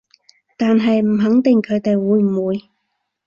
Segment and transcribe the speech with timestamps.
[0.57, 2.63] 但係唔肯定佢哋會唔會